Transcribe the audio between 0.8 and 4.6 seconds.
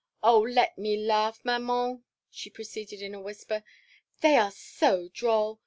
laugh, Maman!" She proceeded in a whisper, "They are